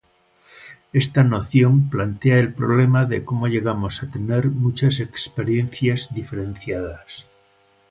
Esta 0.93 1.23
noción 1.23 1.87
plantea 1.91 2.39
el 2.39 2.55
problema 2.55 3.05
de 3.05 3.23
cómo 3.23 3.45
llegamos 3.47 4.01
a 4.01 4.09
tener 4.09 4.47
muchas 4.47 4.99
experiencias 4.99 6.11
diferenciadas. 6.11 7.27